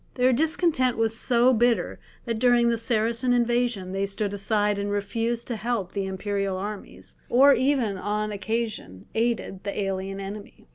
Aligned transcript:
Their 0.15 0.33
discontent 0.33 0.97
was 0.97 1.15
so 1.15 1.53
bitter 1.53 1.99
that 2.25 2.39
during 2.39 2.69
the 2.69 2.77
Saracen 2.79 3.33
invasion 3.33 3.91
they 3.91 4.07
stood 4.07 4.33
aside 4.33 4.79
and 4.79 4.89
refused 4.89 5.47
to 5.49 5.55
help 5.55 5.91
the 5.91 6.07
imperial 6.07 6.57
armies, 6.57 7.15
or 7.29 7.53
even 7.53 7.99
on 7.99 8.31
occasion 8.31 9.05
aided 9.13 9.63
the 9.63 9.79
alien 9.79 10.19
enemy. 10.19 10.65